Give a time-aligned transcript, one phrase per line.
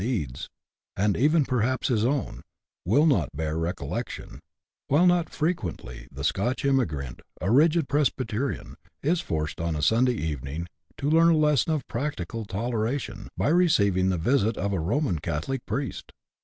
[0.01, 0.49] 25 deeds,
[0.97, 2.41] and even perhaps his own,
[2.87, 4.39] will not bear recollection;
[4.87, 10.65] while not unfrequently the Scotch emigrant, a rigid Presbj^terian, is forced, on a Sunday evening,
[10.97, 15.19] to learn a lesson of practical tole ration by receiving the visit of a Roman
[15.19, 16.11] Catholic priest